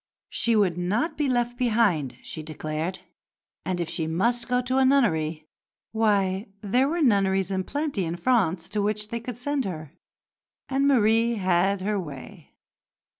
She 0.31 0.55
would 0.55 0.79
not 0.79 1.15
be 1.15 1.29
left 1.29 1.59
behind, 1.59 2.17
she 2.23 2.41
declared; 2.41 3.01
and 3.63 3.79
if 3.79 3.87
she 3.87 4.07
must 4.07 4.47
go 4.47 4.59
to 4.59 4.79
a 4.79 4.83
nunnery, 4.83 5.45
why 5.91 6.47
there 6.61 6.87
were 6.89 7.03
nunneries 7.03 7.51
in 7.51 7.63
plenty 7.65 8.05
in 8.05 8.15
France 8.15 8.67
to 8.69 8.81
which 8.81 9.09
they 9.09 9.19
could 9.19 9.37
send 9.37 9.63
her. 9.65 9.91
And 10.67 10.87
Marie 10.87 11.35
had 11.35 11.81
her 11.81 11.99
way. 11.99 12.55